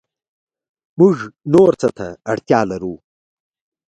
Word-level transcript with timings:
موږ 0.99 1.15
نور 1.53 1.71
څه 1.81 1.87
ته 1.97 2.07
اړتیا 2.31 2.61
لرو 2.71 2.93